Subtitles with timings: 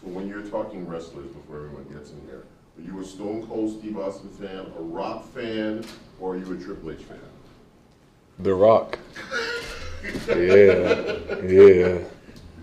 [0.00, 2.44] So when you're talking wrestlers, before everyone gets in here,
[2.78, 5.84] are you a Stone Cold Steve Austin fan, a Rock fan,
[6.20, 7.18] or are you a Triple H fan?
[8.38, 8.98] The Rock.
[10.28, 10.34] yeah,
[11.42, 11.98] yeah.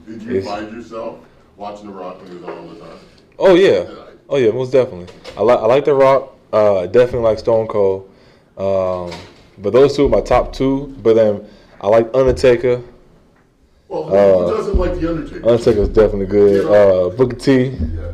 [0.07, 0.45] Did you Yes.
[0.45, 1.19] find yourself
[1.57, 2.97] watching The Rock when he was on all the time?
[3.37, 3.85] Oh yeah,
[4.29, 5.13] oh yeah, most definitely.
[5.35, 6.31] I like I like The Rock.
[6.53, 8.09] Uh, definitely like Stone Cold.
[8.57, 9.11] Um,
[9.57, 10.95] but those two are my top two.
[11.03, 11.45] But then
[11.81, 12.81] I like Undertaker.
[13.95, 15.49] Well, who, Uh, who doesn't like The Undertaker?
[15.49, 16.65] Undertaker's definitely good.
[16.65, 17.51] Uh, Booker T.
[17.69, 18.11] yeah.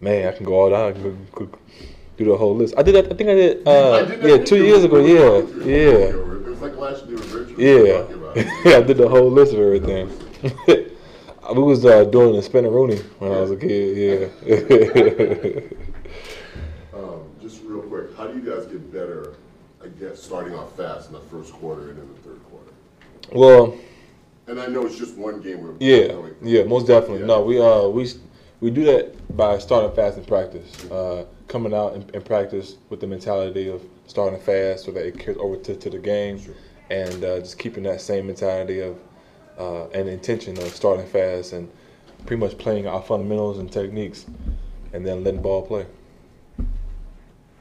[0.00, 0.88] Man, I can go all down.
[0.88, 1.02] I can
[1.32, 1.58] go- go-
[2.16, 2.74] do the whole list.
[2.78, 3.12] I did that.
[3.12, 3.68] I think I did.
[3.68, 4.98] I Uh, did yeah, two years ago.
[5.04, 5.66] Yeah, talking through it.
[5.66, 7.56] yeah, It was like last year with Richard.
[7.58, 7.86] we were
[8.36, 8.44] yeah.
[8.64, 10.08] yeah, I did the whole list of everything.
[11.54, 14.30] we was uh, doing the Spinaroonie when I was a kid.
[14.46, 15.60] Yeah.
[16.94, 19.34] Um, just real quick, how do you guys get better,
[19.82, 22.70] I guess, starting off fast in the first quarter and in the third quarter?
[23.32, 23.74] well,
[24.46, 25.62] And I know it's just one game.
[25.62, 27.20] We're yeah, yeah, most definitely.
[27.20, 27.26] Yeah.
[27.26, 28.10] No, we uh we
[28.60, 30.84] we do that by starting fast in practice.
[30.90, 35.18] Uh, coming out in, in practice with the mentality of starting fast so that it
[35.18, 36.54] carries over to, to the game, Sure.
[36.90, 38.98] and uh, just keeping that same mentality of
[39.58, 41.70] uh, and intention of starting fast and
[42.26, 44.26] pretty much playing our fundamentals and techniques,
[44.92, 45.86] and then letting ball play.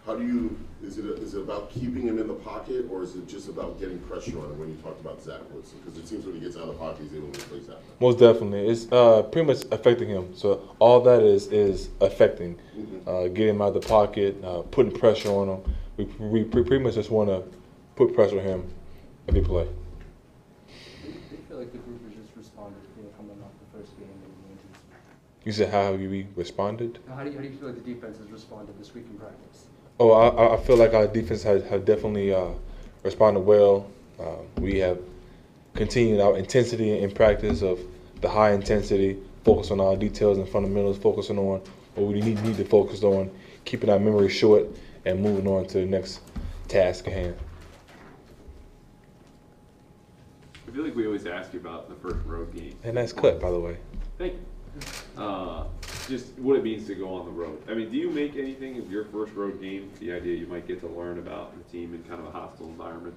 [0.05, 3.15] How do you, is it, is it about keeping him in the pocket, or is
[3.15, 5.79] it just about getting pressure on him when you talked about Zach Wilson?
[5.79, 7.77] Because it seems when he gets out of the pocket, he's able to replace that.
[8.01, 10.35] Most definitely, it's uh, pretty much affecting him.
[10.35, 12.59] So all that is is affecting,
[13.07, 15.75] uh, getting him out of the pocket, uh, putting pressure on him.
[15.95, 17.43] We, we pretty much just want to
[17.95, 18.73] put pressure on him
[19.29, 19.69] every play.
[19.69, 24.09] I feel like the group has just responded, you know, coming off the first game
[24.09, 25.45] and the injuries.
[25.45, 26.99] You said how have we responded?
[27.07, 29.17] How do you, how do you feel like the defense has responded this week in
[29.17, 29.67] practice?
[29.99, 32.49] Oh, I- I, feel like our defense has have definitely uh,
[33.03, 33.87] responded well.
[34.19, 34.99] Uh, we have
[35.75, 37.79] continued our intensity in practice of
[38.21, 41.61] the high intensity, focus on our details and fundamentals, focusing on
[41.95, 43.29] what we need, need to focus on,
[43.65, 44.65] keeping our memory short,
[45.05, 46.21] and moving on to the next
[46.67, 47.35] task at hand.
[50.67, 52.75] I feel like we always ask you about the first road game.
[52.83, 53.77] And that's cut, by the way.
[54.17, 55.21] Thank you.
[55.21, 55.65] Uh,
[56.07, 57.61] just what it means to go on the road.
[57.69, 59.91] I mean, do you make anything of your first road game?
[59.99, 62.67] The idea you might get to learn about the team in kind of a hostile
[62.67, 63.15] environment.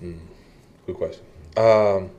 [0.00, 1.24] Good question.
[1.56, 2.10] Um,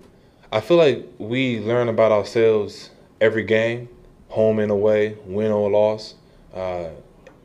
[0.51, 2.89] I feel like we learn about ourselves
[3.21, 3.87] every game,
[4.27, 6.15] home and away, win or loss.
[6.53, 6.89] Uh,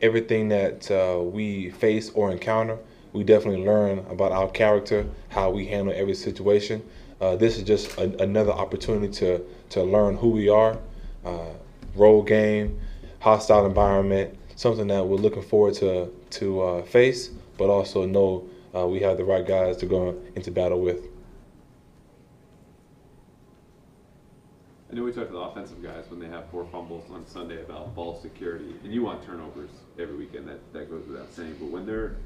[0.03, 2.79] everything that uh, we face or encounter,
[3.13, 6.83] we definitely learn about our character, how we handle every situation.
[7.21, 10.79] Uh, this is just a, another opportunity to to learn who we are.
[11.25, 11.51] Uh,
[11.97, 12.81] role game,
[13.19, 18.87] hostile environment, something that we're looking forward to to uh, face, but also know uh,
[18.87, 21.09] we have the right guys to go into battle with.
[24.91, 27.61] I know we talked to the offensive guys when they have four fumbles on Sunday
[27.63, 30.47] about ball security, and you want turnovers every weekend.
[30.47, 31.57] That that goes without saying.
[31.59, 32.17] But when their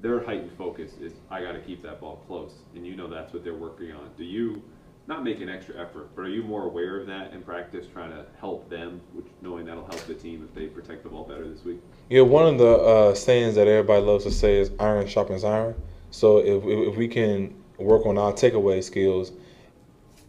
[0.00, 3.32] their heightened focus is, I got to keep that ball close, and you know that's
[3.32, 4.10] what they're working on.
[4.16, 4.62] Do you
[5.08, 8.10] not make an extra effort, but are you more aware of that in practice, trying
[8.10, 11.48] to help them, which knowing that'll help the team if they protect the ball better
[11.48, 11.80] this week?
[12.10, 15.74] Yeah, one of the uh, sayings that everybody loves to say is "iron sharpens iron."
[16.10, 19.32] So if if we can work on our takeaway skills,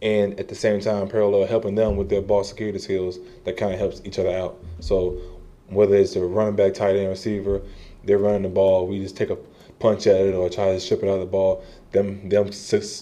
[0.00, 3.74] and at the same time parallel helping them with their ball security skills, that kind
[3.74, 4.58] of helps each other out.
[4.80, 5.20] So
[5.68, 7.60] whether it's a running back, tight end, receiver,
[8.04, 9.36] they're running the ball, we just take a
[9.78, 11.62] punch at it or try to strip it out of the ball.
[11.92, 12.50] Them them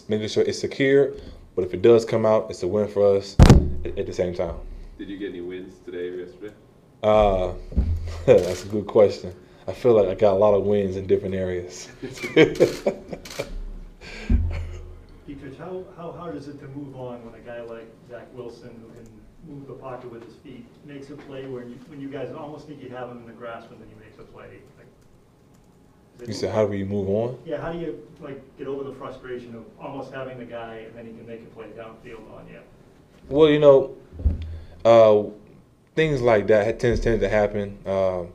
[0.08, 1.12] making sure it's secure,
[1.58, 3.36] but if it does come out, it's a win for us
[3.84, 4.54] at, at the same time.
[4.96, 6.54] Did you get any wins today or yesterday?
[7.02, 7.54] Uh,
[8.26, 9.34] that's a good question.
[9.66, 11.88] I feel like I got a lot of wins in different areas.
[12.00, 12.64] Peter,
[15.58, 18.94] how, how hard is it to move on when a guy like Zach Wilson, who
[18.94, 19.08] can
[19.48, 22.68] move the pocket with his feet, makes a play where you, when you guys almost
[22.68, 24.60] think you have him in the grasp and then he makes a play?
[26.18, 27.38] Like, is it- you said, how do we move on?
[27.44, 30.96] Yeah, how do you, like, get over the frustration of almost having the guy and
[30.96, 32.58] then he can make a play downfield on you?
[33.28, 33.94] Well, you know,
[34.84, 35.24] uh,
[35.94, 37.78] things like that tends tend to happen.
[37.86, 38.28] Um,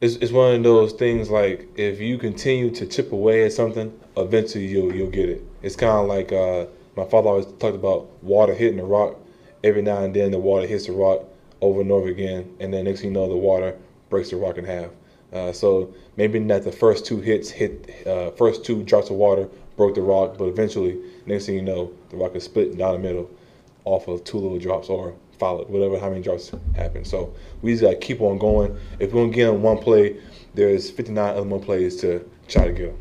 [0.00, 3.92] it's, it's one of those things like if you continue to chip away at something,
[4.16, 5.42] eventually you'll you'll get it.
[5.62, 6.66] It's kind of like uh,
[6.96, 9.16] my father always talked about water hitting the rock.
[9.64, 11.24] Every now and then the water hits the rock
[11.60, 13.76] over and over again, and then next thing you know the water
[14.08, 14.90] breaks the rock in half.
[15.32, 19.48] Uh, so maybe not the first two hits hit, uh, first two drops of water
[19.76, 22.98] broke the rock, but eventually next thing you know the rock is split down the
[22.98, 23.30] middle
[23.84, 27.04] off of two little drops or followed, whatever, how many drops happen.
[27.04, 27.32] So
[27.62, 28.76] we just got to keep on going.
[28.98, 30.20] If we're going to get on one play,
[30.54, 32.96] there's 59 other more plays to try to get.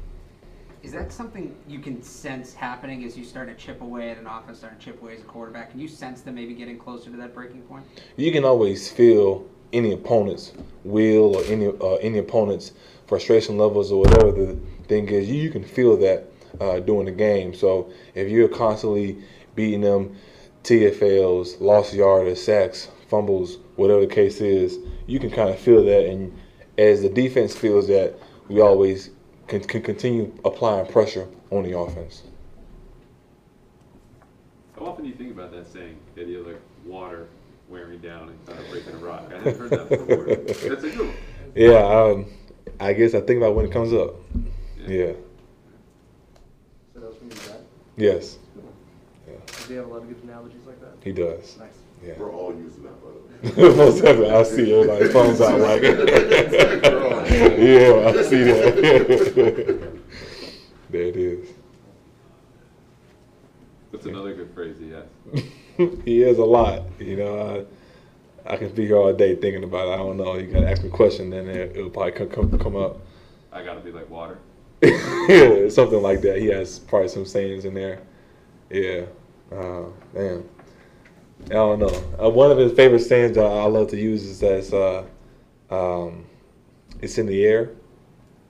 [0.84, 4.28] is that something you can sense happening as you start to chip away at an
[4.28, 5.72] offense, start to chip away as a quarterback?
[5.72, 7.84] Can you sense them maybe getting closer to that breaking point?
[8.16, 10.54] you can always feel any opponent's
[10.88, 12.72] will or any uh, any opponent's
[13.07, 15.30] frustration levels or whatever the thing is.
[15.30, 17.54] You, you can feel that uh, during the game.
[17.54, 19.18] So if you're constantly
[19.56, 20.18] beating them,
[20.63, 26.06] TFLs, lost yardage, sacks, fumbles, whatever the case is, you can kind of feel that.
[26.06, 26.38] And
[26.78, 28.16] as the defense feels that,
[28.50, 29.10] we always
[29.48, 32.24] can, can continue applying pressure on the offense.
[34.78, 37.28] How often do you think about that saying, idea of like water
[37.69, 39.24] wearing down and kind of breaking a rock?
[39.30, 40.25] I hadn't heard that before.
[40.36, 41.14] That's a good one.
[41.56, 42.25] Yeah, um,
[42.80, 44.16] I guess I think about when it comes up.
[44.86, 45.14] Yeah.
[46.94, 47.58] So that was from you, Zach?
[47.98, 48.38] Yes,
[49.68, 50.94] Do you have a lot of good analogies like that?
[51.04, 51.58] he does.
[51.58, 51.69] Nice.
[52.06, 52.14] Yeah.
[52.19, 53.16] We're all using that, by the
[53.69, 53.75] way.
[53.75, 55.81] Most definitely, I see everybody's phones out like
[57.58, 58.75] Yeah, I see that.
[60.92, 61.50] there it is.
[63.98, 66.00] That's another good phrase he has.
[66.06, 67.66] he is a lot, you know.
[68.46, 69.94] I, I can be here all day thinking about it.
[69.94, 70.36] I don't know.
[70.36, 73.00] You gotta ask me a question, then it, it'll probably come, come, come up.
[73.52, 74.38] I gotta be like water.
[74.84, 76.38] yeah, something like that.
[76.38, 78.04] He has probably some sayings in there.
[78.70, 79.06] Yeah.
[79.52, 80.48] Uh, man.
[81.46, 82.24] I don't know.
[82.24, 85.08] Uh, one of his favorite sayings I, I love to use is that
[85.72, 86.28] uh, um,
[87.02, 87.72] it's in the air.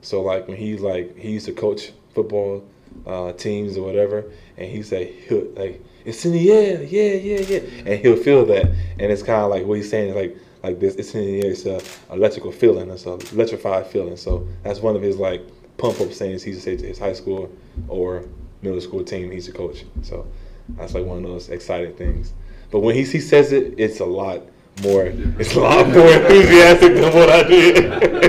[0.01, 2.67] So like when he like he used to coach football
[3.05, 7.39] uh, teams or whatever, and he say he'll like it's in the air, yeah, yeah,
[7.39, 10.37] yeah, and he'll feel that, and it's kind of like what he's saying is like
[10.63, 10.95] like this.
[10.95, 11.51] It's in the air.
[11.51, 11.81] It's a
[12.13, 12.89] electrical feeling.
[12.89, 14.17] It's a electrified feeling.
[14.17, 15.41] So that's one of his like
[15.77, 17.51] pump up sayings he used to say to his high school
[17.87, 18.25] or
[18.61, 19.85] middle school team he's a coach.
[20.01, 20.27] So
[20.69, 22.33] that's like one of those exciting things.
[22.71, 24.41] But when he, he says it, it's a lot
[24.83, 25.05] more.
[25.05, 28.23] It's a lot more enthusiastic than what I did.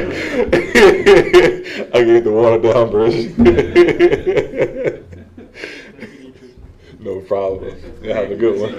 [2.08, 3.36] Gave the water down, Bruce.
[7.00, 7.76] no problem.
[8.02, 8.74] Yeah, have a good one.